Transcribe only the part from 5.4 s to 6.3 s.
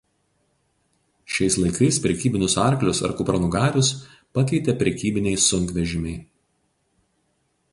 sunkvežimiai.